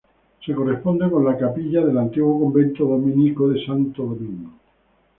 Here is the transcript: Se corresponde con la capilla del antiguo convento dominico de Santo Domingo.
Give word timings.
Se 0.43 0.55
corresponde 0.55 1.07
con 1.11 1.23
la 1.23 1.37
capilla 1.37 1.85
del 1.85 1.95
antiguo 1.95 2.39
convento 2.39 2.85
dominico 2.85 3.47
de 3.49 3.63
Santo 3.63 4.01
Domingo. 4.03 4.49